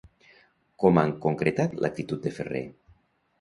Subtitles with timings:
[0.83, 2.65] Com han concretat l'actitud de Ferrer?